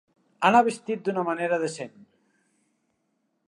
[0.47, 1.95] Anar vestit d'una manera decent.